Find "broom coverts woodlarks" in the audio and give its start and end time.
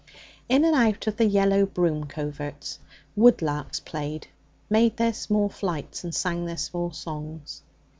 1.67-3.79